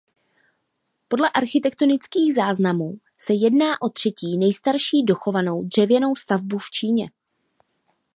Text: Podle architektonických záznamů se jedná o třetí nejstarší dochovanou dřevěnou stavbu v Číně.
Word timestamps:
Podle 1.07 1.29
architektonických 1.29 2.35
záznamů 2.35 2.97
se 3.17 3.33
jedná 3.33 3.81
o 3.81 3.89
třetí 3.89 4.37
nejstarší 4.37 5.03
dochovanou 5.03 5.63
dřevěnou 5.63 6.15
stavbu 6.15 6.57
v 6.57 6.71
Číně. 6.71 7.09